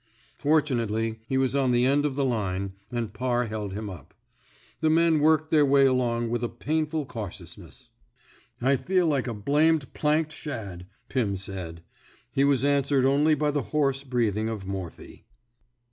Fortunately, 0.39 1.19
he 1.27 1.37
was 1.37 1.53
on 1.55 1.69
the 1.69 1.85
end 1.85 2.07
of 2.07 2.15
the 2.15 2.25
line, 2.25 2.73
and 2.91 3.13
Parr 3.13 3.45
held 3.45 3.73
him 3.73 3.87
up. 3.87 4.15
The 4.79 4.89
men 4.89 5.19
worked 5.19 5.51
their 5.51 5.63
way 5.63 5.85
along 5.85 6.31
with 6.31 6.43
a 6.43 6.49
painful 6.49 7.05
cautiousness. 7.05 7.91
I 8.59 8.77
feel 8.77 9.05
like 9.05 9.27
a 9.27 9.33
blamed 9.35 9.93
planked 9.93 10.31
shad," 10.31 10.87
Pim 11.07 11.35
29 11.35 11.35
(THE 11.35 11.37
SMOKE 11.37 11.37
EATERS 11.37 11.43
said. 11.75 11.83
He 12.31 12.43
was 12.43 12.65
answered 12.65 13.05
only 13.05 13.35
by 13.35 13.51
the 13.51 13.61
hoarse 13.61 14.03
breathing 14.03 14.49
of 14.49 14.65
Morphy. 14.65 15.23